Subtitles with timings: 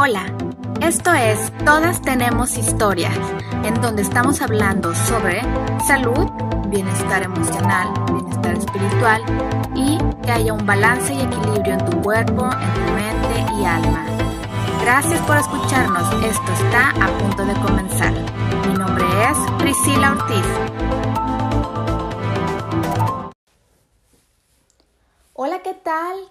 [0.00, 0.32] Hola,
[0.80, 3.18] esto es Todas tenemos historias,
[3.64, 5.42] en donde estamos hablando sobre
[5.88, 6.30] salud,
[6.68, 9.22] bienestar emocional, bienestar espiritual
[9.74, 14.06] y que haya un balance y equilibrio en tu cuerpo, en tu mente y alma.
[14.82, 18.12] Gracias por escucharnos, esto está a punto de comenzar.
[18.68, 20.77] Mi nombre es Priscila Ortiz.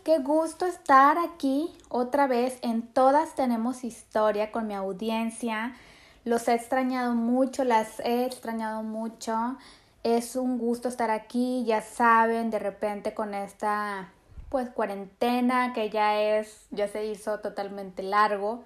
[0.07, 5.75] Qué gusto estar aquí otra vez en Todas Tenemos Historia con mi audiencia.
[6.23, 9.58] Los he extrañado mucho, las he extrañado mucho.
[10.03, 14.13] Es un gusto estar aquí, ya saben, de repente con esta
[14.48, 18.63] pues cuarentena que ya es, ya se hizo totalmente largo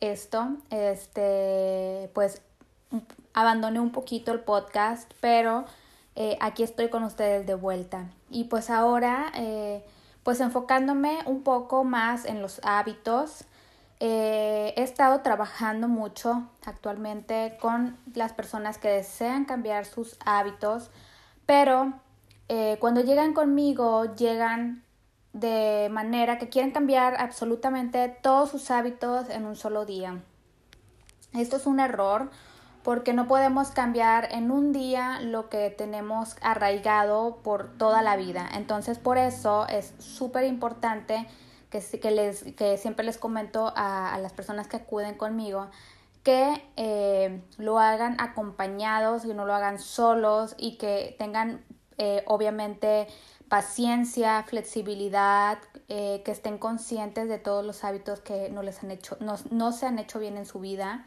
[0.00, 2.40] esto, este, pues
[3.34, 5.66] abandoné un poquito el podcast, pero
[6.16, 8.06] eh, aquí estoy con ustedes de vuelta.
[8.30, 9.84] Y pues ahora, eh,
[10.28, 13.46] pues enfocándome un poco más en los hábitos,
[13.98, 20.90] eh, he estado trabajando mucho actualmente con las personas que desean cambiar sus hábitos,
[21.46, 21.94] pero
[22.78, 24.84] cuando llegan conmigo, llegan
[25.32, 30.20] de manera que quieren cambiar absolutamente todos sus hábitos en un solo día.
[31.32, 32.30] Esto es un error
[32.82, 38.48] porque no podemos cambiar en un día lo que tenemos arraigado por toda la vida.
[38.54, 41.26] Entonces por eso es súper importante
[41.70, 45.68] que, que, les, que siempre les comento a, las personas que acuden conmigo
[46.22, 51.64] que eh, lo hagan acompañados, y no lo hagan solos y que tengan
[51.96, 53.06] eh, obviamente
[53.48, 59.16] paciencia, flexibilidad, eh, que estén conscientes de todos los hábitos que no les han hecho,
[59.20, 61.06] no, no se han hecho bien en su vida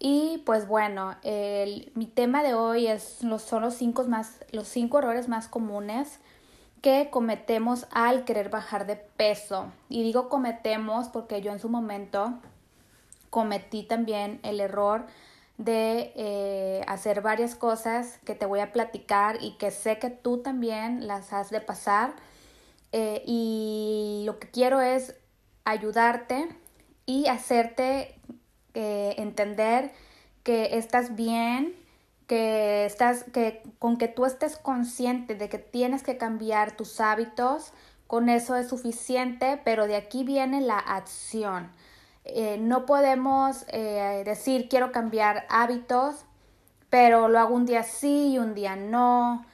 [0.00, 5.28] y pues bueno, mi tema de hoy es son los cinco, más, los cinco errores
[5.28, 6.18] más comunes
[6.80, 9.70] que cometemos al querer bajar de peso.
[9.90, 12.32] Y digo cometemos porque yo en su momento
[13.28, 15.04] cometí también el error
[15.58, 20.38] de eh, hacer varias cosas que te voy a platicar y que sé que tú
[20.38, 22.14] también las has de pasar.
[22.92, 25.14] Eh, y lo que quiero es
[25.64, 26.48] ayudarte
[27.04, 28.18] y hacerte
[28.74, 29.92] entender
[30.42, 31.74] que estás bien,
[32.26, 37.72] que estás, que con que tú estés consciente de que tienes que cambiar tus hábitos,
[38.06, 41.70] con eso es suficiente, pero de aquí viene la acción.
[42.24, 46.24] Eh, no podemos eh, decir quiero cambiar hábitos,
[46.88, 49.44] pero lo hago un día sí y un día no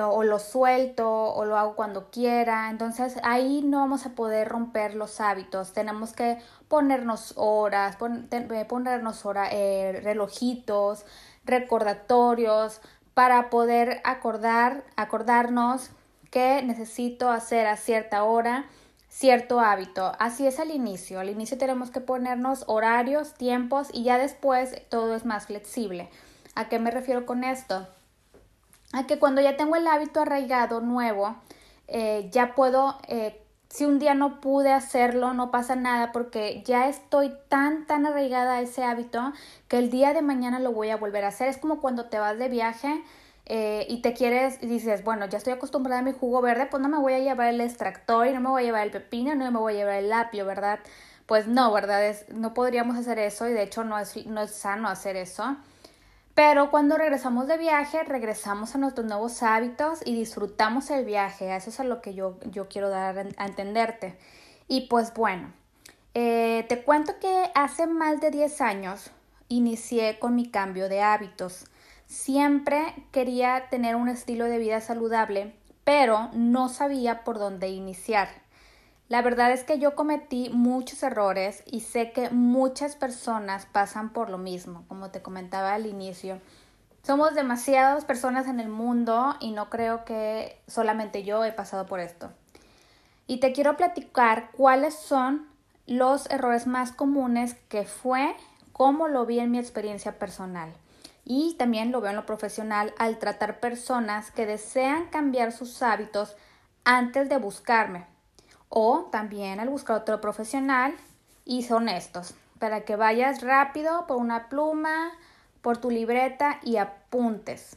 [0.00, 2.70] o lo suelto o lo hago cuando quiera.
[2.70, 5.72] Entonces ahí no vamos a poder romper los hábitos.
[5.72, 11.04] Tenemos que ponernos horas, eh, ponernos hora, eh, relojitos,
[11.44, 12.80] recordatorios
[13.14, 15.90] para poder acordar, acordarnos
[16.30, 18.66] que necesito hacer a cierta hora
[19.12, 20.12] cierto hábito.
[20.18, 21.20] Así es al inicio.
[21.20, 26.08] Al inicio tenemos que ponernos horarios, tiempos y ya después todo es más flexible.
[26.54, 27.86] ¿A qué me refiero con esto?
[28.92, 31.36] A que cuando ya tengo el hábito arraigado nuevo,
[31.88, 36.88] eh, ya puedo, eh, si un día no pude hacerlo, no pasa nada porque ya
[36.88, 39.32] estoy tan, tan arraigada a ese hábito
[39.68, 41.48] que el día de mañana lo voy a volver a hacer.
[41.48, 43.02] Es como cuando te vas de viaje
[43.46, 46.82] eh, y te quieres y dices, bueno, ya estoy acostumbrada a mi jugo verde, pues
[46.82, 49.34] no me voy a llevar el extractor y no me voy a llevar el pepino,
[49.34, 50.80] no me voy a llevar el apio, ¿verdad?
[51.26, 52.06] Pues no, ¿verdad?
[52.06, 55.56] Es, no podríamos hacer eso y de hecho no es, no es sano hacer eso.
[56.34, 61.54] Pero cuando regresamos de viaje, regresamos a nuestros nuevos hábitos y disfrutamos el viaje.
[61.54, 64.16] Eso es a lo que yo, yo quiero dar a entenderte.
[64.66, 65.52] Y pues bueno,
[66.14, 69.10] eh, te cuento que hace más de 10 años
[69.48, 71.66] inicié con mi cambio de hábitos.
[72.06, 75.54] Siempre quería tener un estilo de vida saludable,
[75.84, 78.41] pero no sabía por dónde iniciar.
[79.12, 84.30] La verdad es que yo cometí muchos errores y sé que muchas personas pasan por
[84.30, 86.40] lo mismo, como te comentaba al inicio.
[87.02, 92.00] Somos demasiadas personas en el mundo y no creo que solamente yo he pasado por
[92.00, 92.30] esto.
[93.26, 95.46] Y te quiero platicar cuáles son
[95.86, 98.34] los errores más comunes que fue,
[98.72, 100.72] cómo lo vi en mi experiencia personal.
[101.26, 106.34] Y también lo veo en lo profesional al tratar personas que desean cambiar sus hábitos
[106.84, 108.10] antes de buscarme
[108.74, 110.94] o también al buscar otro profesional
[111.44, 115.12] y son estos, para que vayas rápido por una pluma,
[115.60, 117.76] por tu libreta y apuntes.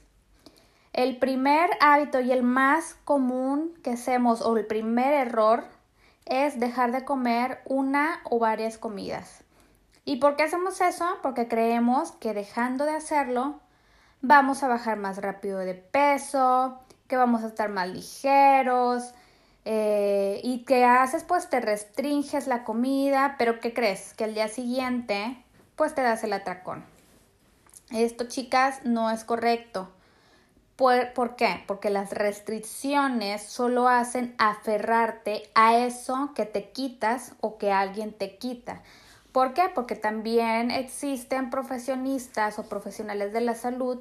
[0.93, 5.65] El primer hábito y el más común que hacemos o el primer error
[6.25, 9.43] es dejar de comer una o varias comidas.
[10.05, 11.05] ¿Y por qué hacemos eso?
[11.21, 13.59] Porque creemos que dejando de hacerlo
[14.21, 19.13] vamos a bajar más rápido de peso, que vamos a estar más ligeros,
[19.65, 24.13] Eh, y qué haces, pues te restringes la comida, pero ¿qué crees?
[24.13, 25.43] Que al día siguiente,
[25.75, 26.85] pues te das el atracón.
[27.91, 29.89] Esto, chicas, no es correcto.
[30.75, 31.63] ¿Por, ¿Por, qué?
[31.67, 38.37] Porque las restricciones solo hacen aferrarte a eso que te quitas o que alguien te
[38.37, 38.83] quita.
[39.31, 39.63] ¿Por qué?
[39.73, 43.99] Porque también existen profesionistas o profesionales de la salud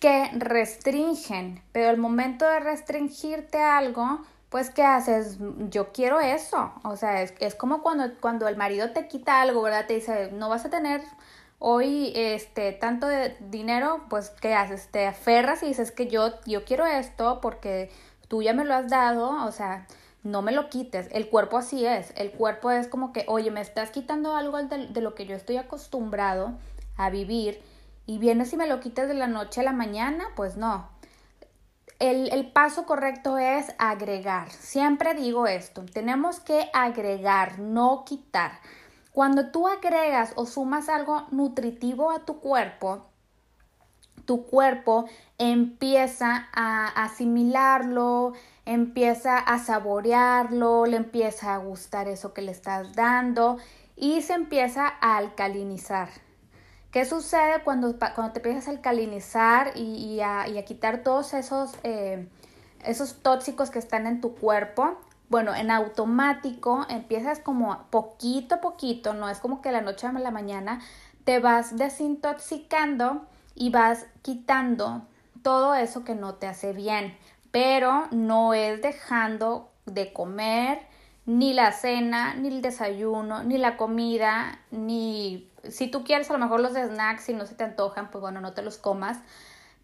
[0.00, 5.38] que restringen, pero el momento de restringirte algo, pues ¿qué haces?
[5.70, 6.72] Yo quiero eso.
[6.84, 9.86] O sea, es, es como cuando, cuando el marido te quita algo, ¿verdad?
[9.86, 11.02] Te dice, no vas a tener
[11.58, 14.88] hoy este tanto de dinero, pues ¿qué haces?
[14.88, 17.90] Te aferras y dices que yo, yo quiero esto porque
[18.28, 19.86] tú ya me lo has dado, o sea,
[20.22, 21.08] no me lo quites.
[21.12, 22.12] El cuerpo así es.
[22.16, 25.36] El cuerpo es como que, oye, me estás quitando algo de, de lo que yo
[25.36, 26.52] estoy acostumbrado
[26.96, 27.60] a vivir
[28.06, 30.88] y vienes y me lo quitas de la noche a la mañana, pues no.
[31.98, 34.50] El, el, paso correcto es agregar.
[34.50, 38.60] Siempre digo esto, tenemos que agregar, no quitar.
[39.12, 43.08] Cuando tú agregas o sumas algo nutritivo a tu cuerpo,
[44.28, 45.06] tu cuerpo
[45.38, 48.34] empieza a asimilarlo,
[48.66, 53.56] empieza a saborearlo, le empieza a gustar eso que le estás dando
[53.96, 56.10] y se empieza a alcalinizar.
[56.90, 62.28] ¿Qué sucede cuando, cuando te empiezas a alcalinizar y, a, quitar todos esos, eh,
[62.84, 64.96] esos tóxicos que están en tu cuerpo?
[65.28, 70.12] Bueno, en automático empiezas como poquito a poquito, no es como que la noche a
[70.12, 70.80] la mañana,
[71.24, 75.02] te vas desintoxicando y vas quitando
[75.42, 77.14] todo eso que no te hace bien,
[77.50, 80.86] pero no es dejando de comer
[81.26, 86.38] ni la cena, ni el desayuno, ni la comida, ni si tú quieres a lo
[86.38, 89.18] mejor los snacks, si no se te antojan, pues bueno, no te los comas,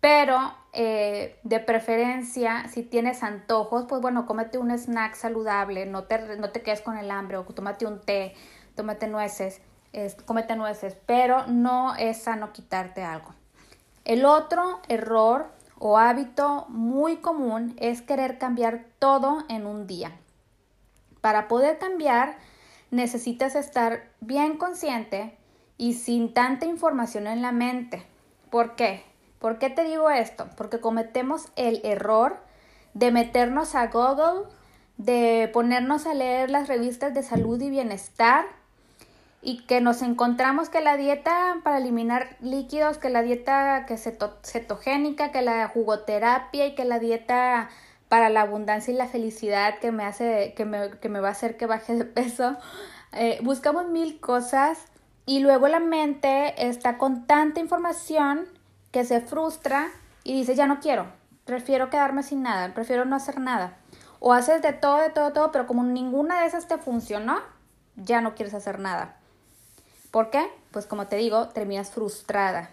[0.01, 6.37] pero eh, de preferencia, si tienes antojos, pues bueno, cómete un snack saludable, no te,
[6.37, 8.35] no te quedes con el hambre, o tómate un té,
[8.75, 9.61] tómate nueces,
[10.27, 13.35] cómete nueces, pero no es sano quitarte algo.
[14.05, 15.47] El otro error
[15.79, 20.13] o hábito muy común es querer cambiar todo en un día.
[21.21, 22.37] Para poder cambiar,
[22.91, 25.39] necesitas estar bien consciente
[25.77, 28.05] y sin tanta información en la mente.
[28.51, 29.03] ¿Por qué?
[29.39, 30.49] ¿Por qué te digo esto?
[30.57, 32.39] Porque cometemos el error
[32.95, 34.49] de meternos a Google,
[34.97, 38.47] de ponernos a leer las revistas de salud y bienestar
[39.43, 45.33] y que nos encontramos que la dieta para eliminar líquidos, que la dieta que cetogénica,
[45.33, 47.69] que la jugoterapia y que la dieta
[48.09, 51.33] para la abundancia y la felicidad que me hace, que me, que me va a
[51.33, 52.57] hacer que baje de peso.
[53.17, 54.77] Eh, buscamos mil cosas
[55.27, 58.47] y luego la mente está con tanta información
[58.91, 59.91] que se frustra
[60.23, 61.07] y dice, ya no quiero,
[61.45, 63.77] prefiero quedarme sin nada, prefiero no hacer nada.
[64.21, 67.41] O haces de todo, de todo, todo, pero como ninguna de esas te funcionó,
[67.97, 69.17] ya no quieres hacer nada.
[70.11, 70.49] ¿Por qué?
[70.71, 72.71] Pues como te digo, terminas frustrada.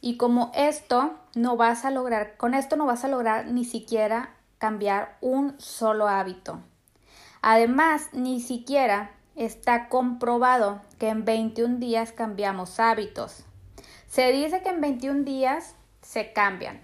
[0.00, 4.34] Y como esto no vas a lograr, con esto no vas a lograr ni siquiera
[4.58, 6.60] cambiar un solo hábito.
[7.42, 9.10] Además, ni siquiera
[9.40, 13.44] está comprobado que en 21 días cambiamos hábitos.
[14.06, 16.80] Se dice que en 21 días se cambian,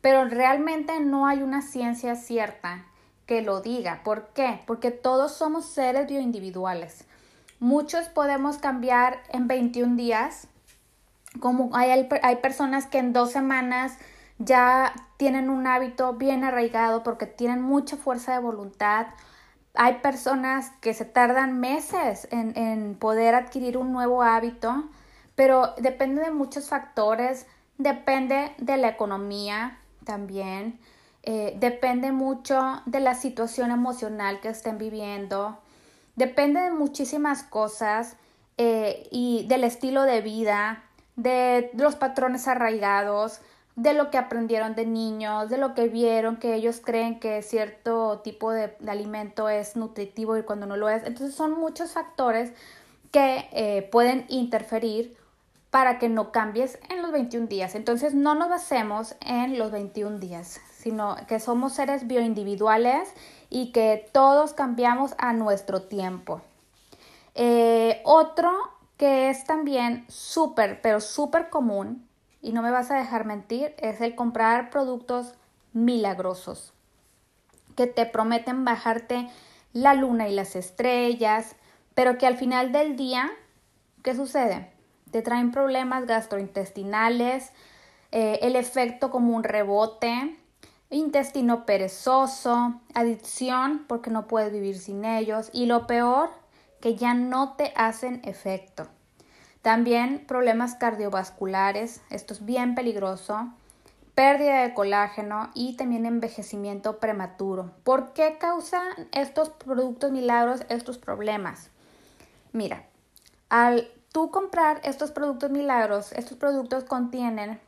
[0.00, 2.86] pero realmente no hay una ciencia cierta
[3.26, 4.02] que lo diga.
[4.02, 4.60] ¿Por qué?
[4.66, 7.04] Porque todos somos seres bioindividuales.
[7.60, 10.48] Muchos podemos cambiar en 21 días,
[11.38, 13.96] como hay, hay personas que en dos semanas
[14.38, 19.06] ya tienen un hábito bien arraigado porque tienen mucha fuerza de voluntad.
[19.74, 24.88] Hay personas que se tardan meses en, en poder adquirir un nuevo hábito
[25.34, 27.46] pero depende de muchos factores,
[27.78, 30.78] depende de la economía también,
[31.22, 35.58] eh, depende mucho de la situación emocional que estén viviendo,
[36.16, 38.16] depende de muchísimas cosas
[38.58, 40.84] eh, y del estilo de vida,
[41.16, 43.40] de los patrones arraigados,
[43.76, 48.20] de lo que aprendieron de niños, de lo que vieron, que ellos creen que cierto
[48.20, 51.02] tipo de, alimento es nutritivo y cuando no lo es.
[51.04, 52.52] Entonces son muchos factores
[53.10, 55.16] que eh, pueden interferir
[55.70, 57.74] para que no cambies en los 21 días.
[57.74, 63.08] Entonces no nos basemos en los 21 días, sino que somos seres bioindividuales
[63.48, 66.42] y que todos cambiamos a nuestro tiempo.
[67.34, 68.52] Eh, otro
[68.98, 72.06] que es también súper, pero súper común,
[72.42, 75.34] y no me vas a dejar mentir, es el comprar productos
[75.72, 76.74] milagrosos
[77.76, 79.30] que te prometen bajarte
[79.72, 81.56] la luna y las estrellas,
[81.94, 83.30] pero que al final del día,
[84.02, 84.72] ¿qué sucede?
[85.12, 87.52] te traen problemas gastrointestinales,
[88.10, 90.36] eh, el efecto como un rebote,
[90.90, 96.30] intestino perezoso, adicción porque no puedes vivir sin ellos y lo peor,
[96.80, 98.88] que ya no te hacen efecto.
[99.62, 103.52] También problemas cardiovasculares, esto es bien peligroso,
[104.14, 107.70] pérdida de colágeno y también envejecimiento prematuro.
[107.84, 111.70] ¿Por qué causan estos productos milagros estos problemas?
[112.52, 112.84] Mira,
[113.48, 117.60] al tú comprar estos productos milagros, estos productos contienen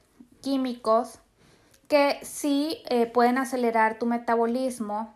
[0.42, 1.20] químicos
[1.88, 5.14] que sí eh, pueden acelerar tu metabolismo,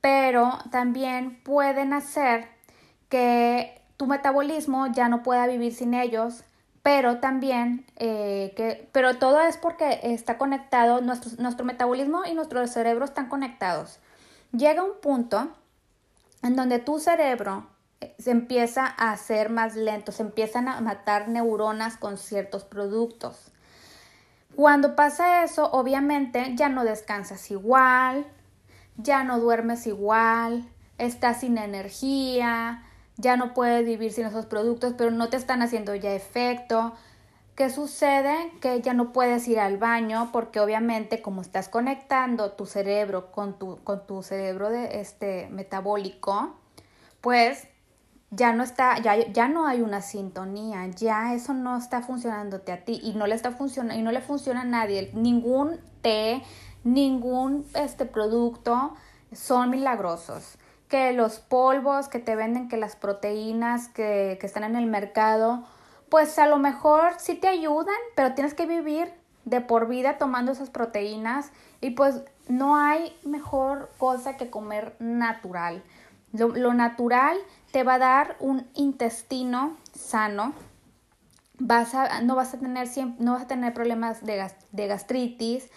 [0.00, 2.48] pero también pueden hacer
[3.08, 6.42] que tu metabolismo ya no pueda vivir sin ellos,
[6.82, 12.66] pero también eh, que, pero todo es porque está conectado, nuestro, nuestro metabolismo y nuestro
[12.66, 14.00] cerebro están conectados.
[14.50, 15.52] Llega un punto
[16.42, 17.68] en donde tu cerebro
[18.00, 23.52] eh, se empieza a hacer más lento, se empiezan a matar neuronas con ciertos productos.
[24.56, 28.26] Cuando pasa eso, obviamente ya no descansas igual,
[28.96, 30.68] ya no duermes igual,
[30.98, 32.82] estás sin energía,
[33.16, 36.92] ya no puedes vivir sin esos productos, pero no te están haciendo ya efecto.
[37.54, 38.50] ¿Qué sucede?
[38.60, 43.58] Que ya no puedes ir al baño porque obviamente como estás conectando tu cerebro con
[43.58, 46.56] tu, con tu cerebro de este metabólico,
[47.20, 47.68] pues
[48.30, 52.82] ya no está, ya, ya no hay una sintonía, ya eso no está funcionándote a
[52.82, 55.10] ti y no le está funcionando y no le funciona a nadie.
[55.12, 56.42] Ningún té,
[56.82, 58.94] ningún este producto
[59.32, 60.56] son milagrosos.
[60.92, 65.64] Que los polvos que te venden, que las proteínas que, que están en el mercado,
[66.10, 69.12] pues a lo mejor sí te ayudan, pero tienes que vivir
[69.46, 75.82] de por vida tomando esas proteínas y pues no hay mejor cosa que comer natural.
[76.32, 77.36] Lo, natural
[77.72, 80.54] te va a dar un intestino sano,
[81.58, 85.68] vas a, no, vas a tener, no vas a tener problemas de, de gastritis.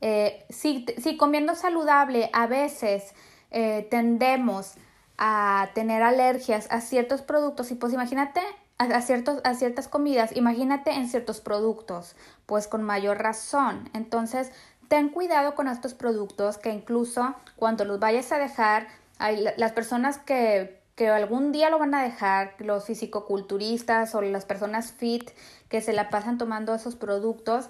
[0.00, 3.14] Eh, si, si, comiendo saludable a veces
[3.56, 4.74] eh, tendemos
[5.16, 8.40] a tener alergias a ciertos productos y pues imagínate
[8.78, 13.88] a, ciertos, a ciertas comidas, imagínate en ciertos productos, pues con mayor razón.
[13.94, 14.50] Entonces,
[14.88, 20.18] ten cuidado con estos productos que incluso cuando los vayas a dejar, hay las personas
[20.18, 25.30] que, que algún día lo van a dejar, los fisicoculturistas o las personas fit
[25.68, 27.68] que se la pasan tomando esos productos,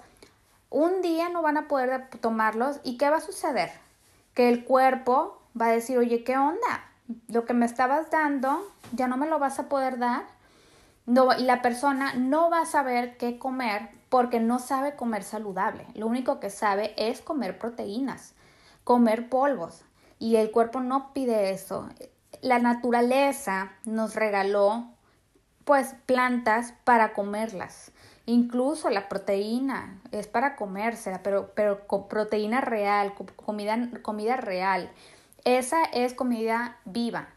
[0.71, 3.69] un día no van a poder tomarlos y ¿qué va a suceder?
[4.33, 6.91] Que el cuerpo va a decir, oye, ¿qué onda?
[7.27, 10.23] Lo que me estabas dando ya no me lo vas a poder dar.
[11.05, 15.85] No, y la persona no va a saber qué comer porque no sabe comer saludable.
[15.93, 18.33] Lo único que sabe es comer proteínas,
[18.83, 19.83] comer polvos
[20.19, 21.89] y el cuerpo no pide eso.
[22.41, 24.87] La naturaleza nos regaló
[25.63, 27.91] pues plantas para comerlas.
[28.27, 34.89] Incluso la proteína es para comérsela, pero, pero con proteína real, comida, comida real.
[35.45, 37.29] Esa es comida viva.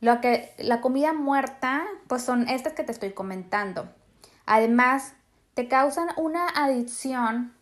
[0.00, 3.88] Lo que, la comida muerta, pues son estas que te estoy comentando.
[4.46, 5.14] Además,
[5.54, 7.54] te causan una adicción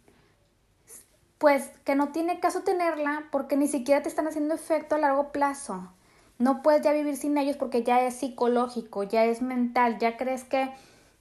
[1.39, 5.33] pues que no tiene caso tenerla porque ni siquiera te están haciendo efecto a largo
[5.33, 5.93] plazo.
[6.39, 10.45] No puedes ya vivir sin ellos porque ya es psicológico, ya es mental, ya crees
[10.45, 10.73] que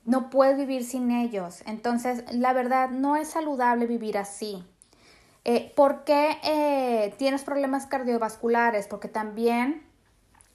[0.06, 1.62] no puedes vivir sin ellos.
[1.66, 4.64] Entonces, la verdad, no es saludable vivir así.
[5.44, 8.88] Eh, ¿Por qué eh, tienes problemas cardiovasculares?
[8.88, 9.84] Porque también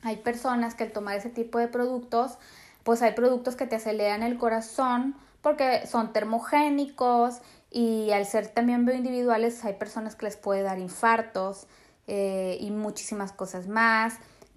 [0.03, 2.39] hay personas que al tomar ese tipo de productos,
[2.85, 7.41] pues hay productos que te aceleran el corazón porque son termogénicos
[7.71, 11.67] y al ser también bioindividuales hay personas que les puede dar infartos
[12.07, 14.15] eh, y muchísimas cosas más.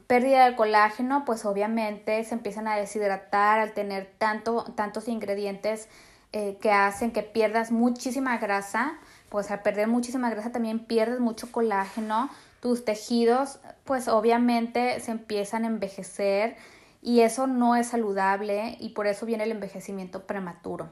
[0.08, 5.88] Pérdida de colágeno, pues obviamente se empiezan a deshidratar al tener tanto, tantos ingredientes
[6.32, 8.94] eh, que hacen que pierdas muchísima grasa.
[9.30, 12.30] Pues al perder muchísima grasa también pierdes mucho colágeno.
[12.62, 16.58] Tus tejidos, pues obviamente se empiezan a envejecer
[17.02, 20.90] y eso no es saludable y por eso viene el envejecimiento prematuro.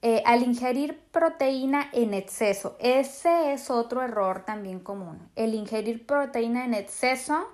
[0.00, 5.18] Eh, al ingerir proteína en exceso, ese es otro error también común.
[5.34, 7.48] El ingerir proteína en exceso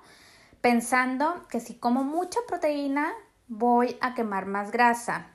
[0.61, 3.13] pensando que si como mucha proteína
[3.47, 5.27] voy a quemar más grasa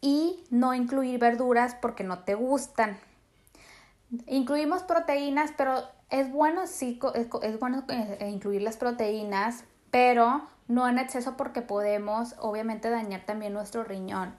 [0.00, 2.98] y no incluir verduras porque no te gustan.
[4.26, 6.98] Incluimos proteínas, pero es bueno, sí,
[7.42, 13.52] es bueno eh, incluir las proteínas, pero no en exceso porque podemos obviamente dañar también
[13.52, 14.34] nuestro riñón.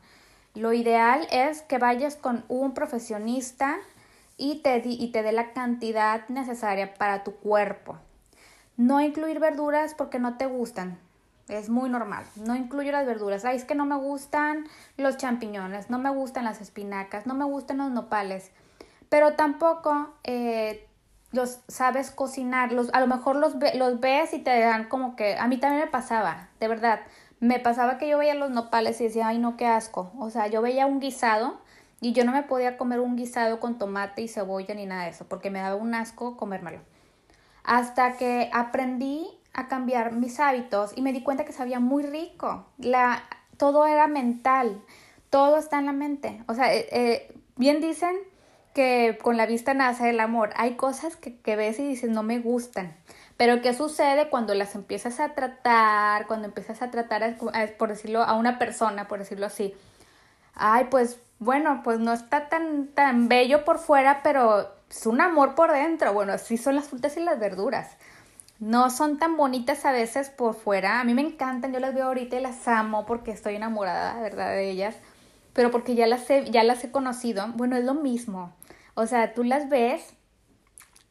[0.54, 3.76] Lo ideal es que vayas con un profesionista
[4.38, 7.98] y te, y te dé la cantidad necesaria para tu cuerpo.
[8.78, 10.98] No incluir verduras porque no te gustan.
[11.48, 12.26] Es muy normal.
[12.36, 13.46] No incluyo las verduras.
[13.46, 14.66] Ay, es que no me gustan
[14.98, 18.52] los champiñones, no me gustan las espinacas, no me gustan los nopales.
[19.10, 20.88] Pero tampoco eh,
[21.32, 25.36] los sabes cocinar, los, a lo mejor los, los ves y te dan como que,
[25.38, 27.02] a mí también me pasaba, de verdad,
[27.40, 30.48] me pasaba que yo veía los nopales y decía, ay no, qué asco, o sea,
[30.48, 31.60] yo veía un guisado
[32.02, 35.10] y yo no me podía comer un guisado con tomate y cebolla ni nada de
[35.10, 36.80] eso, porque me daba un asco comérmelo.
[37.64, 42.66] Hasta que aprendí a cambiar mis hábitos y me di cuenta que sabía muy rico.
[42.78, 43.24] La,
[43.58, 44.84] todo era mental,
[45.30, 46.44] todo está en la mente.
[46.48, 48.16] O sea, eh, eh, bien dicen
[48.76, 50.52] que con la vista nace el amor.
[50.58, 52.94] Hay cosas que, ves y dices no me gustan.
[53.38, 57.38] Pero ¿qué sucede cuando las empiezas a tratar, cuando empiezas a tratar,
[57.78, 59.74] por decirlo, a una persona, por decirlo así?
[60.56, 65.56] Ay, pues bueno, pues no está tan, tan bello por fuera, pero es un amor
[65.56, 66.14] por dentro.
[66.14, 67.92] Bueno, así son las frutas y las verduras.
[68.60, 71.00] No son tan bonitas a veces por fuera.
[71.00, 74.50] A mí me encantan, yo las veo ahorita y las amo porque estoy enamorada, ¿verdad?
[74.50, 74.96] De ellas.
[75.54, 77.48] Pero porque ya las he, ya las he conocido.
[77.56, 78.54] Bueno, es lo mismo.
[78.96, 80.14] O sea, tú las ves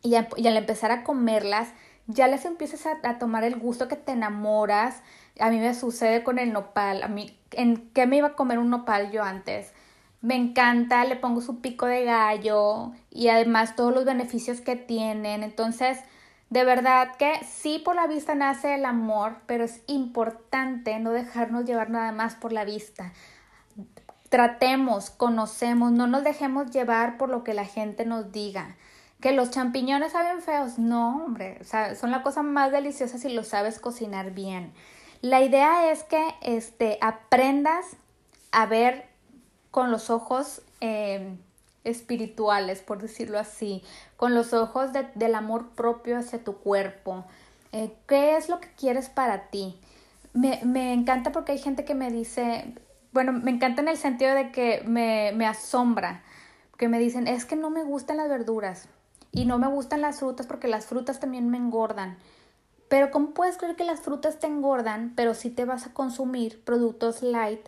[0.03, 1.69] y, al empezar a comerlas,
[2.07, 5.03] ya les empiezas a, tomar el gusto que te enamoras.
[5.38, 7.03] A mí me sucede con el nopal.
[7.03, 9.73] A mí, ¿en qué me iba a comer un nopal yo antes?
[10.21, 15.43] Me encanta, le pongo su pico de gallo y además todos los beneficios que tienen.
[15.43, 15.99] Entonces,
[16.49, 21.67] de verdad que sí por la vista nace el amor, pero es importante no dejarnos
[21.67, 23.12] llevar nada más por la vista
[24.28, 28.76] tratemos, conocemos, no nos dejemos llevar por lo que la gente nos diga.
[29.21, 33.78] Que los champiñones saben feos, no, hombre, son la cosa más deliciosa si lo sabes
[33.78, 34.73] cocinar bien.
[35.23, 37.97] La idea es que este, aprendas
[38.52, 39.07] a ver
[39.71, 41.37] con los ojos eh,
[41.85, 43.83] espirituales, por decirlo así,
[44.16, 47.25] con los ojos del amor propio hacia tu cuerpo.
[47.73, 49.78] Eh, ¿Qué es lo que quieres para ti?
[50.33, 52.75] Me, me encanta porque hay gente que me dice,
[53.14, 56.23] bueno, me encanta en el sentido de que me, me asombra,
[56.76, 58.88] que me dicen, es que no me gustan las verduras
[59.30, 62.18] y no me gustan las frutas porque las frutas también me engordan.
[62.88, 66.62] Pero ¿cómo puedes creer que las frutas te engordan, pero si te vas a consumir
[66.64, 67.61] productos light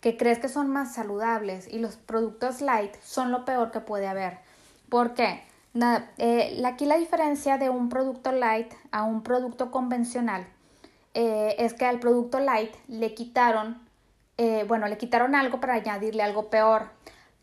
[0.00, 4.06] que crees que son más saludables y los productos light son lo peor que puede
[4.06, 4.38] haber?
[4.88, 5.42] ¿Por qué?
[5.72, 10.46] Nada, eh, aquí la diferencia de un producto light a un producto convencional
[11.14, 13.83] eh, es que al producto light le quitaron
[14.36, 16.90] eh, bueno, le quitaron algo para añadirle algo peor.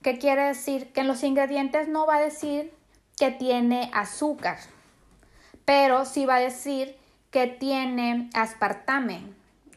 [0.02, 0.92] ¿Qué quiere decir?
[0.94, 2.74] Que en los ingredientes no va a decir
[3.18, 4.58] que tiene azúcar,
[5.64, 6.98] pero sí va a decir
[7.30, 9.24] que tiene aspartame.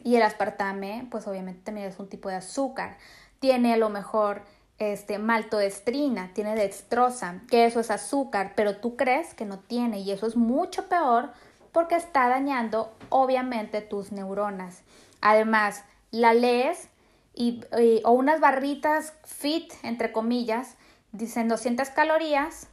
[0.03, 2.97] Y el aspartame, pues obviamente también es un tipo de azúcar.
[3.39, 4.43] Tiene a lo mejor
[4.77, 10.11] este, maltodestrina, tiene dextrosa, que eso es azúcar, pero tú crees que no tiene y
[10.11, 11.31] eso es mucho peor
[11.71, 14.83] porque está dañando obviamente tus neuronas.
[15.21, 16.89] Además, la lees
[17.35, 17.61] y,
[18.03, 20.75] o unas barritas fit, entre comillas,
[21.11, 22.67] dicen 200 calorías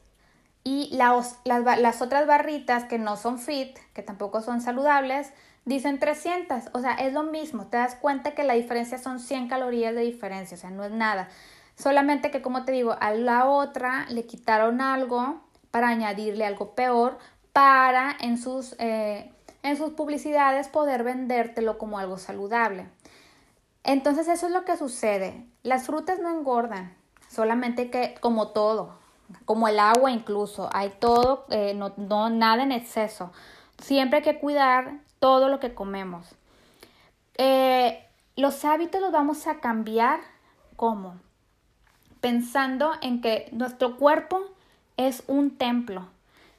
[0.64, 5.32] y las, las otras barritas que no son fit, que tampoco son saludables,
[5.64, 6.70] dicen 300.
[6.72, 7.66] O sea, es lo mismo.
[7.66, 10.92] Te das cuenta que la diferencia son 100 calorías de diferencia, o sea, no es
[10.92, 11.28] nada.
[11.76, 17.18] Solamente que, como te digo, a la otra le quitaron algo para añadirle algo peor
[17.52, 22.86] para en sus, eh, en sus publicidades poder vendértelo como algo saludable.
[23.84, 25.46] Entonces eso es lo que sucede.
[25.62, 26.94] Las frutas no engordan,
[27.28, 28.94] solamente que como todo,
[29.44, 33.32] como el agua incluso, hay todo, eh, no, no, nada en exceso.
[33.78, 36.26] Siempre hay que cuidar todo lo que comemos.
[37.38, 40.20] Eh, los hábitos los vamos a cambiar
[40.82, 41.14] ¿cómo?
[42.20, 44.40] Pensando en que nuestro cuerpo
[44.96, 46.08] es un templo.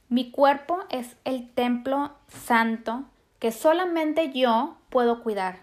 [0.07, 3.03] Mi cuerpo es el templo santo
[3.39, 5.59] que solamente yo puedo cuidar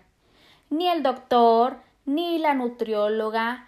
[0.71, 3.67] ni el doctor, ni la nutrióloga,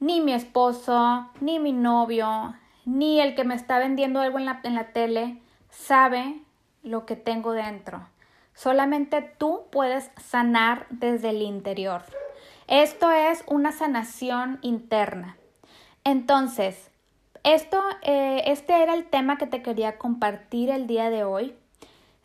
[0.00, 4.60] ni mi esposo, ni mi novio, ni el que me está vendiendo algo en la,
[4.62, 6.40] en la tele sabe
[6.82, 8.06] lo que tengo dentro.
[8.54, 12.02] Solamente tú puedes sanar desde el interior.
[12.68, 15.36] Esto es una sanación interna.
[16.04, 16.90] Entonces,
[17.42, 21.54] esto, eh, este era el tema que te quería compartir el día de hoy.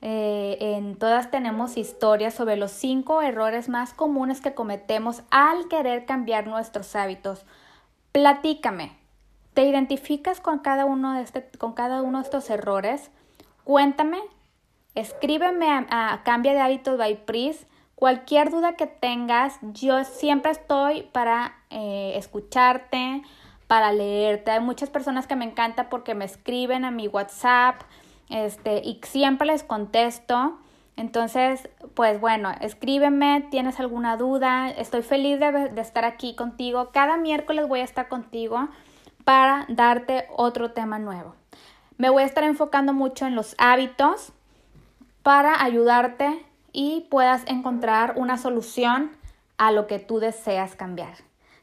[0.01, 6.05] Eh, en todas tenemos historias sobre los cinco errores más comunes que cometemos al querer
[6.05, 7.45] cambiar nuestros hábitos.
[8.13, 8.93] Platícame,
[9.53, 13.11] ¿te identificas con cada uno de, este, con cada uno de estos errores?
[13.65, 14.19] Cuéntame,
[14.95, 17.67] escríbeme a, Cambia de Hábitos by Pris.
[17.95, 23.21] Cualquier duda que tengas, yo siempre estoy para eh, escucharte,
[23.67, 24.51] para leerte.
[24.51, 27.81] Hay muchas personas que me encanta porque me escriben a mi WhatsApp
[28.29, 30.59] este, y siempre les contesto.
[30.95, 36.89] Entonces, pues bueno, escríbeme, tienes alguna duda, estoy feliz de, de, estar aquí contigo.
[36.91, 38.69] Cada miércoles voy a estar contigo
[39.23, 41.35] para darte otro tema nuevo.
[41.97, 44.33] Me voy a estar enfocando mucho en los hábitos
[45.23, 49.11] para ayudarte y puedas encontrar una solución
[49.57, 51.15] a lo que tú deseas cambiar.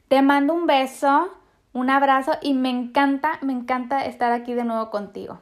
[0.09, 1.29] Te mando un beso,
[1.73, 5.41] un abrazo y me encanta, me encanta estar aquí de nuevo contigo.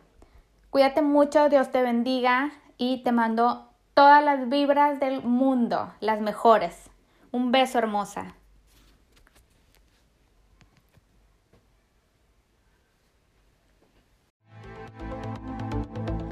[0.74, 6.90] Cuídate mucho, Dios te bendiga y te mando todas las vibras del mundo, las mejores.
[7.30, 8.34] Un beso hermosa.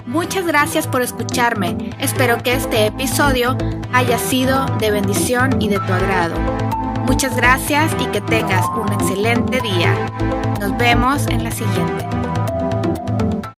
[0.07, 1.90] Muchas gracias por escucharme.
[2.00, 3.57] Espero que este episodio
[3.92, 6.35] haya sido de bendición y de tu agrado.
[7.07, 9.94] Muchas gracias y que tengas un excelente día.
[10.59, 12.41] Nos vemos en la siguiente.